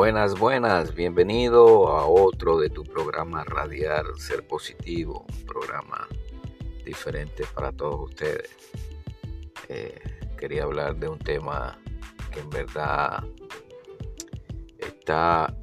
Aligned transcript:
Buenas, 0.00 0.38
buenas, 0.38 0.94
bienvenido 0.94 1.88
a 1.88 2.06
otro 2.06 2.58
de 2.58 2.70
tu 2.70 2.84
programa 2.84 3.44
Radiar 3.44 4.06
Ser 4.16 4.48
Positivo, 4.48 5.26
un 5.28 5.44
programa 5.44 6.08
diferente 6.86 7.44
para 7.54 7.70
todos 7.70 8.08
ustedes. 8.08 8.48
Eh, 9.68 10.00
quería 10.38 10.62
hablar 10.62 10.96
de 10.96 11.06
un 11.06 11.18
tema 11.18 11.78
que 12.32 12.40
en 12.40 12.48
verdad 12.48 13.22
está 14.78 15.54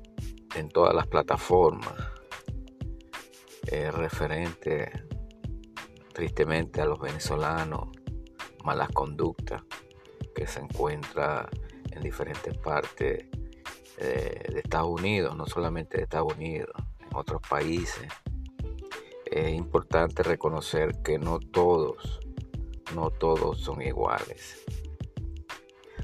en 0.54 0.69
todas 0.69 0.93
las 0.93 1.07
plataformas, 1.07 1.95
es 3.65 3.91
referente 3.91 4.91
tristemente 6.13 6.79
a 6.79 6.85
los 6.85 6.99
venezolanos, 6.99 7.89
malas 8.63 8.90
conductas 8.90 9.63
que 10.35 10.45
se 10.45 10.59
encuentra 10.59 11.49
en 11.90 12.04
diferentes 12.04 12.55
partes 12.59 13.26
de 13.97 14.59
Estados 14.63 14.89
Unidos, 14.89 15.35
no 15.35 15.45
solamente 15.45 15.97
de 15.97 16.03
Estados 16.03 16.33
Unidos, 16.33 16.71
en 16.99 17.15
otros 17.15 17.41
países. 17.47 18.07
Es 19.25 19.53
importante 19.53 20.23
reconocer 20.23 21.01
que 21.03 21.20
no 21.20 21.39
todos, 21.39 22.20
no 22.95 23.09
todos 23.09 23.59
son 23.59 23.81
iguales. 23.81 24.63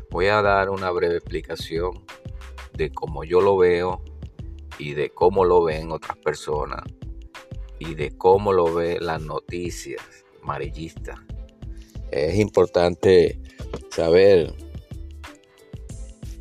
Voy 0.09 0.27
a 0.27 0.41
dar 0.41 0.69
una 0.69 0.91
breve 0.91 1.15
explicación 1.15 2.03
de 2.73 2.91
cómo 2.91 3.23
yo 3.23 3.41
lo 3.41 3.57
veo 3.57 4.01
y 4.77 4.93
de 4.93 5.09
cómo 5.09 5.45
lo 5.45 5.63
ven 5.63 5.91
otras 5.91 6.17
personas 6.17 6.83
y 7.79 7.95
de 7.95 8.17
cómo 8.17 8.53
lo 8.53 8.73
ve 8.73 8.99
las 8.99 9.21
noticias 9.21 10.01
amarillistas. 10.41 11.19
Es 12.11 12.37
importante 12.37 13.39
saber 13.89 14.53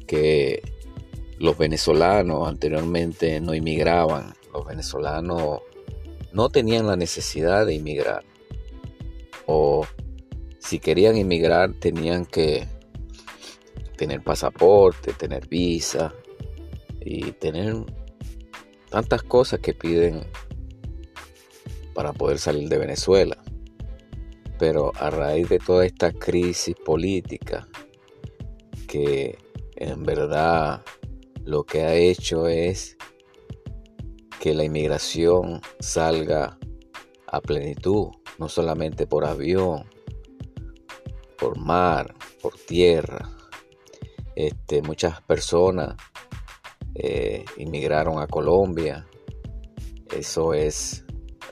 que 0.06 0.71
los 1.42 1.58
venezolanos 1.58 2.48
anteriormente 2.48 3.40
no 3.40 3.52
inmigraban, 3.52 4.32
los 4.54 4.64
venezolanos 4.64 5.58
no 6.32 6.48
tenían 6.50 6.86
la 6.86 6.94
necesidad 6.94 7.66
de 7.66 7.74
inmigrar. 7.74 8.22
O 9.46 9.84
si 10.60 10.78
querían 10.78 11.16
inmigrar 11.16 11.72
tenían 11.72 12.26
que 12.26 12.68
tener 13.96 14.22
pasaporte, 14.22 15.14
tener 15.14 15.48
visa 15.48 16.14
y 17.00 17.32
tener 17.32 17.74
tantas 18.88 19.24
cosas 19.24 19.58
que 19.58 19.74
piden 19.74 20.24
para 21.92 22.12
poder 22.12 22.38
salir 22.38 22.68
de 22.68 22.78
Venezuela. 22.78 23.36
Pero 24.60 24.92
a 24.94 25.10
raíz 25.10 25.48
de 25.48 25.58
toda 25.58 25.84
esta 25.84 26.12
crisis 26.12 26.76
política 26.76 27.66
que 28.86 29.36
en 29.74 30.04
verdad 30.04 30.84
lo 31.44 31.64
que 31.64 31.82
ha 31.82 31.94
hecho 31.94 32.46
es 32.46 32.96
que 34.40 34.54
la 34.54 34.64
inmigración 34.64 35.60
salga 35.80 36.58
a 37.26 37.40
plenitud, 37.40 38.08
no 38.38 38.48
solamente 38.48 39.06
por 39.06 39.24
avión, 39.24 39.84
por 41.38 41.58
mar, 41.58 42.14
por 42.40 42.54
tierra. 42.54 43.30
Este, 44.34 44.82
muchas 44.82 45.20
personas 45.22 45.96
eh, 46.94 47.44
inmigraron 47.56 48.20
a 48.20 48.26
Colombia. 48.26 49.06
Eso 50.14 50.54
es 50.54 51.04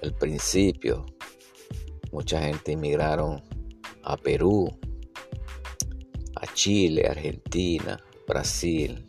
el 0.02 0.14
principio. 0.14 1.06
Mucha 2.12 2.42
gente 2.42 2.72
inmigraron 2.72 3.42
a 4.02 4.16
Perú, 4.16 4.68
a 6.36 6.52
Chile, 6.54 7.06
Argentina, 7.08 8.02
Brasil, 8.26 9.06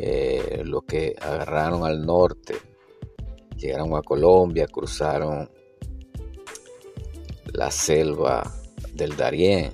eh, 0.00 0.62
los 0.64 0.84
que 0.84 1.16
agarraron 1.20 1.84
al 1.84 2.06
norte, 2.06 2.54
llegaron 3.56 3.96
a 3.96 4.02
Colombia, 4.02 4.68
cruzaron 4.68 5.50
la 7.52 7.72
selva 7.72 8.54
del 8.92 9.16
Darién, 9.16 9.72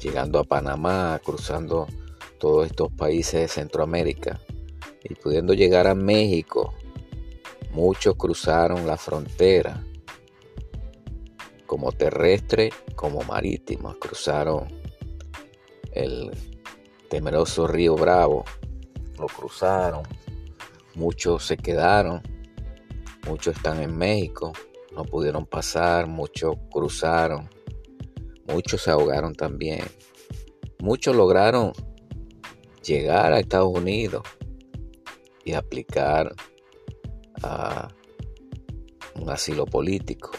llegando 0.00 0.40
a 0.40 0.44
Panamá, 0.44 1.20
cruzando 1.24 1.86
todos 2.40 2.66
estos 2.66 2.90
países 2.92 3.42
de 3.42 3.48
Centroamérica 3.48 4.40
y 5.04 5.14
pudiendo 5.14 5.54
llegar 5.54 5.86
a 5.86 5.94
México. 5.94 6.74
Muchos 7.70 8.16
cruzaron 8.16 8.84
la 8.84 8.96
frontera, 8.96 9.84
como 11.66 11.92
terrestre 11.92 12.72
como 12.96 13.22
marítima, 13.22 13.96
cruzaron 14.00 14.66
el 15.92 16.32
temeroso 17.08 17.68
río 17.68 17.94
Bravo 17.94 18.44
lo 19.18 19.26
cruzaron, 19.26 20.02
muchos 20.94 21.44
se 21.44 21.56
quedaron, 21.56 22.22
muchos 23.26 23.56
están 23.56 23.82
en 23.82 23.96
México, 23.96 24.52
no 24.94 25.04
pudieron 25.04 25.46
pasar, 25.46 26.06
muchos 26.06 26.56
cruzaron, 26.70 27.48
muchos 28.46 28.82
se 28.82 28.90
ahogaron 28.90 29.34
también, 29.34 29.84
muchos 30.78 31.16
lograron 31.16 31.72
llegar 32.82 33.32
a 33.32 33.40
Estados 33.40 33.72
Unidos 33.74 34.22
y 35.44 35.52
aplicar 35.54 36.34
a 37.42 37.88
un 39.14 39.30
asilo 39.30 39.66
político. 39.66 40.30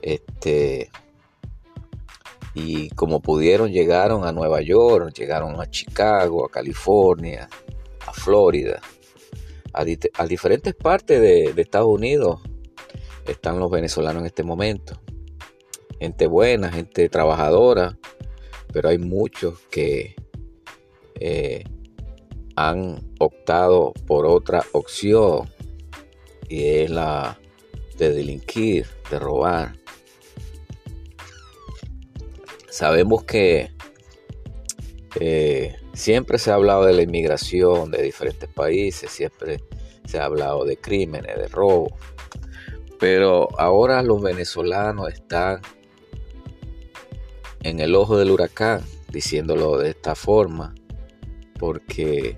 Este, 0.00 0.90
y 2.54 2.90
como 2.90 3.20
pudieron 3.20 3.70
llegaron 3.70 4.24
a 4.24 4.32
Nueva 4.32 4.60
York, 4.60 5.12
llegaron 5.14 5.60
a 5.60 5.70
Chicago, 5.70 6.44
a 6.44 6.50
California, 6.50 7.48
a 8.06 8.12
Florida, 8.12 8.80
a, 9.72 10.26
diferentes 10.26 10.74
partes 10.74 11.20
de, 11.20 11.54
Estados 11.56 11.88
Unidos 11.88 12.40
están 13.26 13.58
los 13.58 13.70
venezolanos 13.70 14.20
en 14.20 14.26
este 14.26 14.42
momento. 14.42 15.00
Gente 15.98 16.26
buena, 16.26 16.70
gente 16.70 17.08
trabajadora, 17.08 17.96
pero 18.72 18.88
hay 18.88 18.98
muchos 18.98 19.60
que 19.70 20.16
eh, 21.14 21.64
han 22.56 23.12
optado 23.18 23.92
por 24.06 24.26
otra 24.26 24.62
opción 24.72 25.48
y 26.48 26.64
es 26.64 26.90
la 26.90 27.38
de 27.96 28.10
delinquir, 28.12 28.86
de 29.10 29.18
robar. 29.18 29.81
Sabemos 32.72 33.24
que 33.24 33.70
eh, 35.20 35.76
siempre 35.92 36.38
se 36.38 36.50
ha 36.50 36.54
hablado 36.54 36.86
de 36.86 36.94
la 36.94 37.02
inmigración 37.02 37.90
de 37.90 38.00
diferentes 38.00 38.48
países, 38.48 39.10
siempre 39.10 39.62
se 40.06 40.18
ha 40.18 40.24
hablado 40.24 40.64
de 40.64 40.78
crímenes, 40.78 41.36
de 41.36 41.48
robo, 41.48 41.94
pero 42.98 43.50
ahora 43.60 44.02
los 44.02 44.22
venezolanos 44.22 45.12
están 45.12 45.60
en 47.62 47.80
el 47.80 47.94
ojo 47.94 48.16
del 48.16 48.30
huracán, 48.30 48.80
diciéndolo 49.10 49.76
de 49.76 49.90
esta 49.90 50.14
forma, 50.14 50.74
porque 51.58 52.36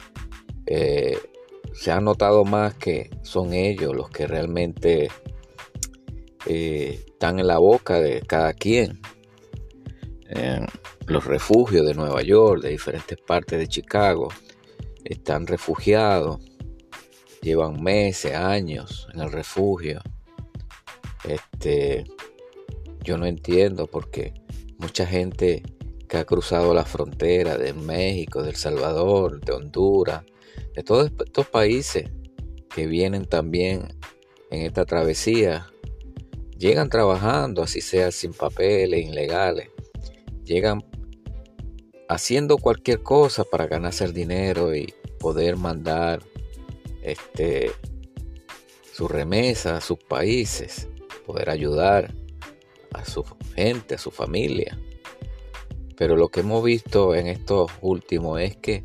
eh, 0.66 1.16
se 1.74 1.92
ha 1.92 2.00
notado 2.00 2.44
más 2.44 2.74
que 2.74 3.08
son 3.22 3.52
ellos 3.52 3.94
los 3.94 4.10
que 4.10 4.26
realmente 4.26 5.10
eh, 6.46 7.04
están 7.06 7.38
en 7.38 7.46
la 7.46 7.58
boca 7.58 8.00
de 8.00 8.20
cada 8.22 8.52
quien 8.52 9.00
en 10.28 10.66
los 11.06 11.24
refugios 11.24 11.86
de 11.86 11.94
Nueva 11.94 12.22
York, 12.22 12.62
de 12.62 12.70
diferentes 12.70 13.18
partes 13.18 13.58
de 13.58 13.68
Chicago, 13.68 14.28
están 15.04 15.46
refugiados, 15.46 16.40
llevan 17.42 17.82
meses, 17.82 18.34
años 18.34 19.06
en 19.12 19.20
el 19.20 19.30
refugio. 19.30 20.00
Este, 21.24 22.04
yo 23.02 23.18
no 23.18 23.26
entiendo 23.26 23.86
porque 23.86 24.32
mucha 24.78 25.06
gente 25.06 25.62
que 26.08 26.16
ha 26.18 26.24
cruzado 26.24 26.74
la 26.74 26.84
frontera 26.84 27.56
de 27.56 27.72
México, 27.72 28.42
de 28.42 28.50
El 28.50 28.56
Salvador, 28.56 29.40
de 29.40 29.52
Honduras, 29.52 30.24
de 30.74 30.82
todos 30.82 31.10
estos 31.24 31.46
países 31.48 32.10
que 32.74 32.86
vienen 32.86 33.24
también 33.26 33.88
en 34.50 34.62
esta 34.62 34.84
travesía, 34.84 35.66
llegan 36.56 36.88
trabajando, 36.88 37.62
así 37.62 37.80
sea 37.80 38.10
sin 38.10 38.32
papeles, 38.32 39.06
ilegales, 39.06 39.68
llegan 40.44 40.84
haciendo 42.08 42.58
cualquier 42.58 43.02
cosa 43.02 43.44
para 43.44 43.66
ganarse 43.66 44.10
dinero 44.12 44.74
y 44.74 44.92
poder 45.18 45.56
mandar 45.56 46.22
este 47.02 47.70
su 48.92 49.08
remesa 49.08 49.78
a 49.78 49.80
sus 49.80 49.98
países, 49.98 50.88
poder 51.26 51.50
ayudar 51.50 52.14
a 52.92 53.04
su 53.04 53.24
gente, 53.56 53.96
a 53.96 53.98
su 53.98 54.12
familia. 54.12 54.78
Pero 55.96 56.16
lo 56.16 56.28
que 56.28 56.40
hemos 56.40 56.62
visto 56.62 57.14
en 57.14 57.26
estos 57.26 57.70
últimos 57.80 58.40
es 58.40 58.56
que 58.56 58.84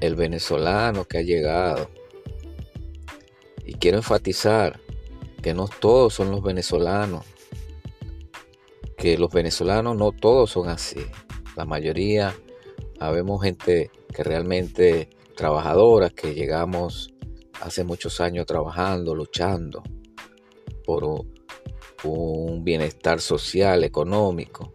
el 0.00 0.14
venezolano 0.14 1.06
que 1.06 1.18
ha 1.18 1.22
llegado, 1.22 1.90
y 3.64 3.74
quiero 3.74 3.98
enfatizar 3.98 4.78
que 5.42 5.54
no 5.54 5.68
todos 5.68 6.14
son 6.14 6.30
los 6.30 6.42
venezolanos 6.42 7.24
que 8.98 9.16
los 9.16 9.30
venezolanos 9.30 9.96
no 9.96 10.10
todos 10.12 10.50
son 10.50 10.68
así. 10.68 11.00
La 11.56 11.64
mayoría 11.64 12.34
habemos 12.98 13.42
gente 13.42 13.90
que 14.12 14.24
realmente 14.24 15.08
trabajadora, 15.36 16.10
que 16.10 16.34
llegamos 16.34 17.14
hace 17.60 17.84
muchos 17.84 18.20
años 18.20 18.44
trabajando, 18.44 19.14
luchando 19.14 19.84
por 20.84 21.04
un 22.04 22.64
bienestar 22.64 23.20
social, 23.20 23.84
económico 23.84 24.74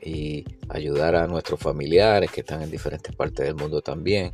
y 0.00 0.44
ayudar 0.68 1.16
a 1.16 1.26
nuestros 1.26 1.58
familiares 1.58 2.30
que 2.30 2.40
están 2.40 2.62
en 2.62 2.70
diferentes 2.70 3.14
partes 3.16 3.46
del 3.46 3.56
mundo 3.56 3.80
también. 3.82 4.32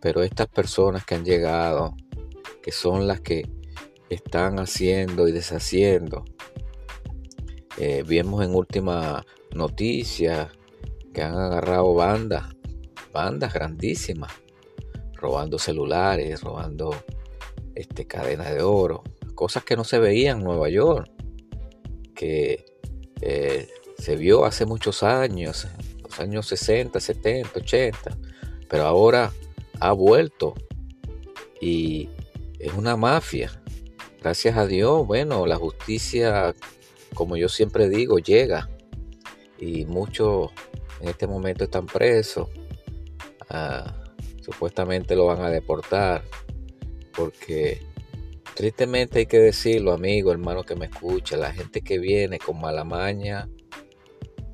Pero 0.00 0.22
estas 0.22 0.48
personas 0.48 1.04
que 1.04 1.14
han 1.14 1.24
llegado, 1.24 1.94
que 2.60 2.72
son 2.72 3.06
las 3.06 3.20
que 3.20 3.48
están 4.08 4.58
haciendo 4.58 5.28
y 5.28 5.32
deshaciendo, 5.32 6.24
eh, 7.82 8.04
vimos 8.06 8.44
en 8.44 8.54
última 8.54 9.24
noticia 9.54 10.52
que 11.14 11.22
han 11.22 11.34
agarrado 11.34 11.94
bandas, 11.94 12.54
bandas 13.10 13.54
grandísimas, 13.54 14.30
robando 15.14 15.58
celulares, 15.58 16.42
robando 16.42 16.94
este, 17.74 18.06
cadenas 18.06 18.52
de 18.52 18.60
oro, 18.60 19.02
cosas 19.34 19.64
que 19.64 19.76
no 19.76 19.84
se 19.84 19.98
veían 19.98 20.40
en 20.40 20.44
Nueva 20.44 20.68
York, 20.68 21.10
que 22.14 22.66
eh, 23.22 23.66
se 23.96 24.14
vio 24.14 24.44
hace 24.44 24.66
muchos 24.66 25.02
años, 25.02 25.66
los 26.02 26.20
años 26.20 26.48
60, 26.48 27.00
70, 27.00 27.60
80, 27.60 28.18
pero 28.68 28.84
ahora 28.84 29.32
ha 29.80 29.92
vuelto 29.92 30.52
y 31.62 32.10
es 32.58 32.74
una 32.74 32.98
mafia. 32.98 33.50
Gracias 34.20 34.58
a 34.58 34.66
Dios, 34.66 35.06
bueno, 35.06 35.46
la 35.46 35.56
justicia, 35.56 36.54
como 37.14 37.36
yo 37.36 37.48
siempre 37.48 37.88
digo, 37.88 38.18
llega 38.18 38.68
y 39.58 39.84
muchos 39.84 40.50
en 41.00 41.08
este 41.08 41.26
momento 41.26 41.64
están 41.64 41.86
presos. 41.86 42.48
Ah, 43.48 43.94
supuestamente 44.42 45.16
lo 45.16 45.26
van 45.26 45.42
a 45.42 45.50
deportar 45.50 46.22
porque 47.14 47.82
tristemente 48.54 49.20
hay 49.20 49.26
que 49.26 49.38
decirlo, 49.38 49.92
amigo, 49.92 50.32
hermano 50.32 50.62
que 50.62 50.76
me 50.76 50.86
escucha, 50.86 51.36
la 51.36 51.52
gente 51.52 51.82
que 51.82 51.98
viene 51.98 52.38
con 52.38 52.60
mala 52.60 52.84
maña 52.84 53.48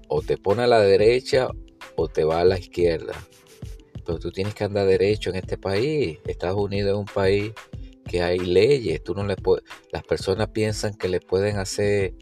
o 0.08 0.22
te 0.22 0.36
pone 0.36 0.62
a 0.62 0.66
la 0.66 0.80
derecha 0.80 1.48
o 1.96 2.08
te 2.08 2.24
va 2.24 2.40
a 2.40 2.44
la 2.44 2.58
izquierda. 2.58 3.14
Pero 4.04 4.18
tú 4.18 4.30
tienes 4.30 4.54
que 4.54 4.64
andar 4.64 4.86
derecho 4.86 5.30
en 5.30 5.36
este 5.36 5.58
país. 5.58 6.18
Estados 6.26 6.60
Unidos 6.60 6.92
es 6.92 6.96
un 6.96 7.06
país 7.06 7.52
que 8.04 8.22
hay 8.22 8.38
leyes. 8.38 9.02
Tú 9.02 9.14
no 9.14 9.24
le 9.24 9.34
las 9.90 10.02
personas 10.04 10.48
piensan 10.48 10.94
que 10.94 11.08
le 11.08 11.20
pueden 11.20 11.56
hacer 11.56 12.14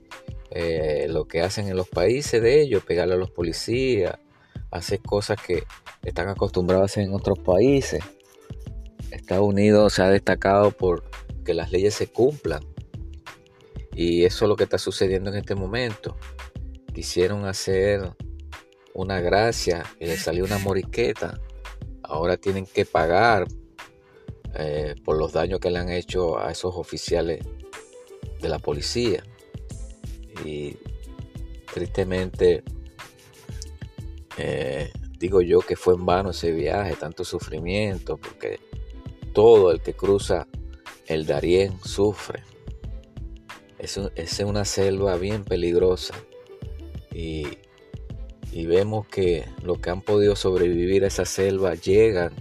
eh, 0.54 1.06
lo 1.08 1.26
que 1.26 1.42
hacen 1.42 1.66
en 1.66 1.76
los 1.76 1.88
países 1.88 2.40
de 2.40 2.62
ellos, 2.62 2.84
pegarle 2.84 3.14
a 3.14 3.18
los 3.18 3.30
policías, 3.30 4.18
hacer 4.70 5.00
cosas 5.00 5.36
que 5.44 5.64
están 6.04 6.28
acostumbrados 6.28 6.82
a 6.82 6.84
hacer 6.86 7.02
en 7.02 7.12
otros 7.12 7.40
países. 7.40 8.02
Estados 9.10 9.46
Unidos 9.46 9.94
se 9.94 10.02
ha 10.02 10.08
destacado 10.08 10.70
por 10.70 11.10
que 11.44 11.54
las 11.54 11.72
leyes 11.72 11.94
se 11.94 12.06
cumplan. 12.06 12.62
Y 13.94 14.24
eso 14.24 14.44
es 14.44 14.48
lo 14.48 14.56
que 14.56 14.64
está 14.64 14.78
sucediendo 14.78 15.30
en 15.30 15.36
este 15.36 15.56
momento. 15.56 16.16
Quisieron 16.92 17.46
hacer 17.46 18.12
una 18.92 19.20
gracia 19.20 19.84
y 19.98 20.06
le 20.06 20.16
salió 20.16 20.44
una 20.44 20.58
moriqueta. 20.58 21.40
Ahora 22.02 22.36
tienen 22.36 22.66
que 22.66 22.84
pagar 22.84 23.46
eh, 24.54 24.94
por 25.04 25.18
los 25.18 25.32
daños 25.32 25.58
que 25.58 25.70
le 25.70 25.80
han 25.80 25.90
hecho 25.90 26.38
a 26.38 26.52
esos 26.52 26.76
oficiales 26.76 27.44
de 28.40 28.48
la 28.48 28.60
policía. 28.60 29.24
Y 30.44 30.76
tristemente 31.72 32.62
eh, 34.36 34.90
digo 35.18 35.40
yo 35.42 35.60
que 35.60 35.76
fue 35.76 35.94
en 35.94 36.04
vano 36.06 36.30
ese 36.30 36.52
viaje, 36.52 36.96
tanto 36.96 37.24
sufrimiento, 37.24 38.16
porque 38.16 38.60
todo 39.32 39.70
el 39.70 39.80
que 39.80 39.94
cruza 39.94 40.46
el 41.06 41.26
Darién 41.26 41.78
sufre. 41.84 42.42
Es, 43.78 44.00
es 44.14 44.40
una 44.40 44.64
selva 44.64 45.16
bien 45.16 45.44
peligrosa 45.44 46.14
y, 47.12 47.58
y 48.50 48.66
vemos 48.66 49.06
que 49.08 49.44
los 49.62 49.78
que 49.78 49.90
han 49.90 50.00
podido 50.00 50.36
sobrevivir 50.36 51.04
a 51.04 51.08
esa 51.08 51.26
selva 51.26 51.74
llegan 51.74 52.32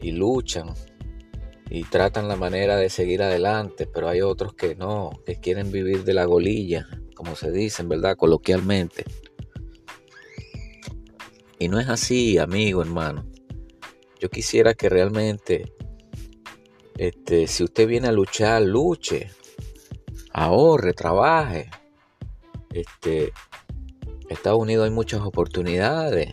y 0.00 0.12
luchan 0.12 0.74
y 1.70 1.84
tratan 1.84 2.28
la 2.28 2.36
manera 2.36 2.76
de 2.76 2.90
seguir 2.90 3.22
adelante, 3.22 3.86
pero 3.86 4.08
hay 4.08 4.20
otros 4.20 4.54
que 4.54 4.74
no, 4.74 5.10
que 5.24 5.36
quieren 5.40 5.70
vivir 5.70 6.04
de 6.04 6.14
la 6.14 6.24
golilla, 6.24 6.86
como 7.14 7.36
se 7.36 7.50
dice, 7.52 7.84
¿verdad? 7.84 8.16
Coloquialmente. 8.16 9.04
Y 11.58 11.68
no 11.68 11.78
es 11.78 11.88
así, 11.88 12.38
amigo, 12.38 12.82
hermano. 12.82 13.24
Yo 14.18 14.28
quisiera 14.28 14.74
que 14.74 14.88
realmente 14.88 15.72
este, 17.00 17.46
si 17.46 17.64
usted 17.64 17.88
viene 17.88 18.08
a 18.08 18.12
luchar, 18.12 18.60
luche, 18.60 19.30
ahorre, 20.34 20.92
trabaje. 20.92 21.70
Este, 22.74 23.32
Estados 24.28 24.60
Unidos 24.60 24.84
hay 24.84 24.90
muchas 24.90 25.22
oportunidades. 25.22 26.28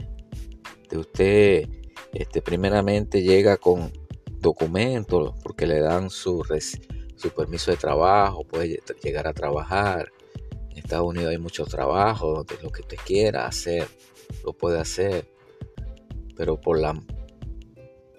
De 0.89 0.97
usted, 0.97 1.69
este, 2.11 2.41
primeramente 2.41 3.21
llega 3.21 3.55
con 3.55 3.93
documentos 4.39 5.33
porque 5.43 5.65
le 5.65 5.79
dan 5.79 6.09
su, 6.09 6.43
su 7.15 7.29
permiso 7.31 7.71
de 7.71 7.77
trabajo, 7.77 8.43
puede 8.43 8.79
llegar 9.01 9.27
a 9.27 9.33
trabajar. 9.33 10.11
En 10.69 10.77
Estados 10.77 11.07
Unidos 11.07 11.31
hay 11.31 11.37
mucho 11.37 11.65
trabajo, 11.65 12.33
donde 12.33 12.55
lo 12.61 12.69
que 12.69 12.81
usted 12.81 12.97
quiera 13.05 13.47
hacer, 13.47 13.87
lo 14.43 14.53
puede 14.53 14.79
hacer. 14.79 15.29
Pero 16.35 16.59
por 16.61 16.79
la 16.79 17.01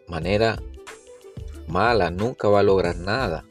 manera 0.08 0.60
mala, 1.68 2.10
nunca 2.10 2.48
va 2.48 2.60
a 2.60 2.64
lograr 2.64 2.96
nada. 2.96 3.44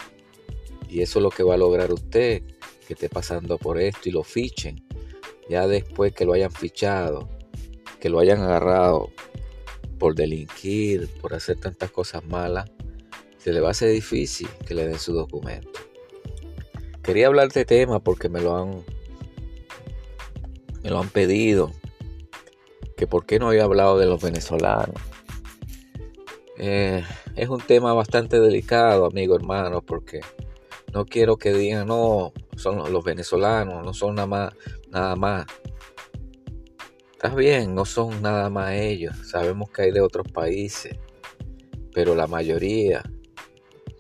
Y 0.90 1.02
eso 1.02 1.20
es 1.20 1.24
lo 1.24 1.30
que 1.30 1.44
va 1.44 1.54
a 1.54 1.58
lograr 1.58 1.92
usted, 1.94 2.44
que 2.86 2.94
esté 2.94 3.10
pasando 3.10 3.58
por 3.58 3.80
esto 3.80 4.10
y 4.10 4.12
lo 4.12 4.24
fichen. 4.24 4.84
Ya 5.50 5.68
después 5.68 6.14
que 6.14 6.26
lo 6.26 6.34
hayan 6.34 6.52
fichado, 6.52 7.30
que 8.00 8.10
lo 8.10 8.20
hayan 8.20 8.42
agarrado 8.42 9.12
por 9.98 10.16
delinquir, 10.16 11.08
por 11.22 11.34
hacer 11.34 11.60
tantas 11.60 11.92
cosas 11.92 12.24
malas, 12.26 12.70
se 13.38 13.54
le 13.54 13.60
va 13.60 13.70
a 13.70 13.72
hacer 13.72 13.92
difícil 13.92 14.48
que 14.66 14.74
le 14.74 14.88
den 14.88 15.00
su 15.00 15.14
documento. 15.14 15.80
Quería 17.04 17.28
hablar 17.28 17.46
de 17.46 17.62
este 17.62 17.66
tema 17.66 18.00
porque 18.00 18.30
me 18.30 18.42
lo 18.42 18.58
han 18.58 18.84
me 20.84 20.90
lo 20.90 21.00
han 21.00 21.10
pedido 21.10 21.72
que 22.96 23.08
por 23.08 23.26
qué 23.26 23.40
no 23.40 23.50
había 23.50 23.64
hablado 23.64 23.98
de 23.98 24.08
los 24.08 24.22
venezolanos. 24.22 25.02
Eh, 26.58 27.04
es 27.36 27.50
un 27.50 27.62
tema 27.62 27.94
bastante 27.94 28.40
delicado, 28.40 29.06
amigo 29.06 29.36
hermano, 29.36 29.82
porque 29.82 30.22
no 30.94 31.06
quiero 31.06 31.38
que 31.38 31.54
digan, 31.54 31.88
no, 31.88 32.34
son 32.56 32.92
los 32.92 33.04
venezolanos, 33.04 33.86
no 33.86 33.94
son 33.94 34.16
nada 34.16 34.28
más, 34.28 34.54
nada 34.90 35.16
más. 35.16 35.46
Está 37.18 37.34
bien, 37.34 37.74
no 37.74 37.84
son 37.84 38.22
nada 38.22 38.48
más 38.52 38.74
ellos, 38.74 39.16
sabemos 39.28 39.72
que 39.72 39.82
hay 39.82 39.92
de 39.92 40.02
otros 40.02 40.32
países, 40.32 40.96
pero 41.92 42.14
la 42.14 42.28
mayoría 42.28 43.02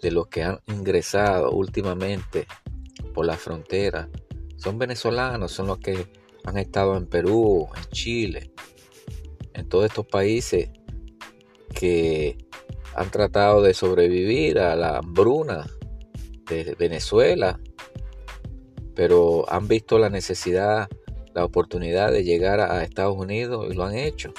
de 0.03 0.11
los 0.11 0.27
que 0.27 0.43
han 0.43 0.59
ingresado 0.67 1.49
últimamente 1.49 2.45
por 3.15 3.25
la 3.25 3.35
frontera 3.35 4.07
son 4.57 4.77
venezolanos, 4.77 5.51
son 5.51 5.65
los 5.65 5.79
que 5.79 6.05
han 6.45 6.59
estado 6.59 6.95
en 6.95 7.07
Perú, 7.07 7.67
en 7.75 7.85
Chile, 7.85 8.51
en 9.55 9.67
todos 9.67 9.85
estos 9.85 10.05
países 10.05 10.69
que 11.73 12.37
han 12.93 13.09
tratado 13.09 13.63
de 13.63 13.73
sobrevivir 13.73 14.59
a 14.59 14.75
la 14.75 14.99
hambruna 14.99 15.65
de 16.47 16.75
Venezuela, 16.77 17.59
pero 18.93 19.51
han 19.51 19.67
visto 19.67 19.97
la 19.97 20.11
necesidad, 20.11 20.87
la 21.37 21.45
oportunidad 21.45 22.11
de 22.11 22.23
llegar 22.23 22.59
a 22.59 22.83
Estados 22.83 23.15
Unidos 23.15 23.67
y 23.69 23.75
lo 23.75 23.83
han 23.83 23.95
hecho. 23.95 24.33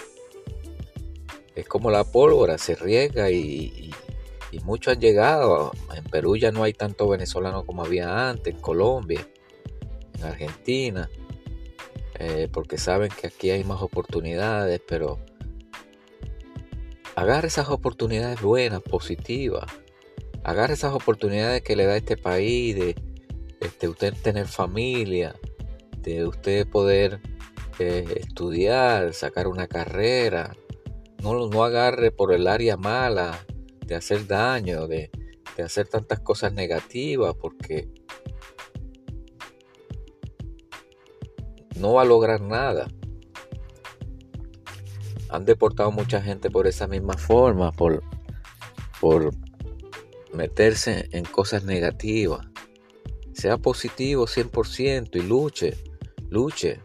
Es 1.55 1.69
como 1.69 1.93
la 1.93 2.03
pólvora, 2.03 2.59
se 2.59 2.75
riega 2.75 3.31
y, 3.31 3.95
muchos 4.65 4.95
han 4.95 5.01
llegado. 5.01 5.71
En 5.95 6.03
Perú 6.03 6.37
ya 6.37 6.51
no 6.51 6.65
hay 6.65 6.73
tanto 6.73 7.09
venezolano 7.09 7.65
como 7.65 7.85
había 7.85 8.29
antes, 8.29 8.53
en 8.53 8.61
Colombia, 8.61 9.25
en 10.19 10.25
Argentina, 10.25 11.09
eh, 12.19 12.49
porque 12.53 12.79
saben 12.79 13.11
que 13.11 13.29
aquí 13.29 13.51
hay 13.51 13.63
más 13.63 13.81
oportunidades, 13.81 14.81
pero 14.85 15.21
Agarre 17.15 17.49
esas 17.49 17.69
oportunidades 17.69 18.41
buenas, 18.41 18.81
positivas. 18.81 19.65
Agarre 20.45 20.75
esas 20.75 20.93
oportunidades 20.93 21.63
que 21.63 21.75
le 21.75 21.85
da 21.85 21.97
este 21.97 22.17
país 22.17 22.77
de 22.77 22.95
este, 23.61 23.89
usted 23.89 24.15
tener 24.23 24.47
familia, 24.47 25.35
de 26.17 26.27
usted 26.27 26.67
poder 26.69 27.21
eh, 27.79 28.21
estudiar, 28.21 29.13
sacar 29.13 29.47
una 29.47 29.67
carrera. 29.67 30.57
No, 31.23 31.49
no 31.49 31.65
agarre 31.65 32.11
por 32.11 32.33
el 32.33 32.47
área 32.47 32.77
mala 32.77 33.45
de 33.85 33.95
hacer 33.95 34.27
daño, 34.27 34.87
de, 34.87 35.11
de 35.57 35.63
hacer 35.63 35.89
tantas 35.89 36.21
cosas 36.21 36.53
negativas, 36.53 37.35
porque 37.41 37.89
no 41.77 41.95
va 41.95 42.03
a 42.03 42.07
lograr 42.07 42.41
nada. 42.41 42.89
han 45.31 45.45
deportado 45.45 45.93
mucha 45.93 46.23
gente 46.23 46.51
por 46.51 46.67
esa 46.67 46.87
misma 46.87 47.15
forma, 47.15 47.71
por, 47.73 48.03
por 48.99 49.31
meterse 50.33 51.09
en 51.13 51.25
cosas 51.25 51.65
negativas. 51.65 52.47
Sea 53.35 53.59
positivo 53.59 54.27
100% 54.27 55.17
y 55.17 55.23
luche, 55.23 55.77
luche. 56.31 56.81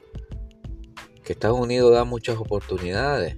Que 1.23 1.33
Estados 1.33 1.59
Unidos 1.59 1.93
da 1.93 2.03
muchas 2.03 2.37
oportunidades. 2.37 3.37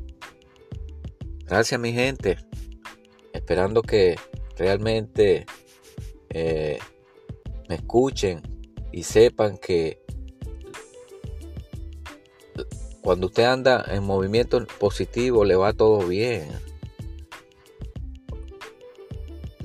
Gracias 1.45 1.79
mi 1.79 1.93
gente. 1.93 2.37
Esperando 3.33 3.81
que 3.81 4.15
realmente 4.57 5.45
eh, 6.29 6.79
me 7.69 7.75
escuchen 7.75 8.41
y 8.91 9.03
sepan 9.03 9.57
que 9.57 10.01
cuando 13.01 13.27
usted 13.27 13.43
anda 13.43 13.85
en 13.87 14.03
movimiento 14.03 14.65
positivo 14.79 15.45
le 15.45 15.55
va 15.55 15.73
todo 15.73 16.07
bien. 16.07 16.49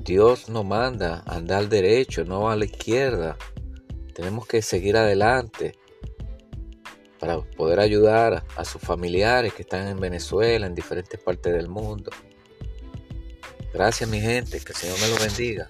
Dios 0.05 0.51
nos 0.51 0.67
manda 0.67 1.23
a 1.27 1.37
andar 1.37 1.69
derecho, 1.69 2.25
no 2.25 2.51
a 2.51 2.57
la 2.57 2.67
izquierda. 2.67 3.39
Tenemos 4.15 4.47
que 4.47 4.61
seguir 4.61 4.97
adelante 4.97 5.80
para 7.21 7.39
poder 7.43 7.79
ayudar 7.79 8.43
a 8.57 8.65
sus 8.65 8.81
familiares 8.81 9.53
que 9.53 9.63
están 9.63 9.87
en 9.87 10.01
Venezuela, 10.01 10.67
en 10.67 10.75
diferentes 10.75 11.21
partes 11.21 11.53
del 11.53 11.69
mundo. 11.69 12.11
Gracias 13.75 14.09
mi 14.09 14.21
gente, 14.21 14.59
que 14.59 14.73
el 14.73 14.79
Señor 14.79 14.99
me 15.01 15.09
lo 15.09 15.17
bendiga. 15.19 15.69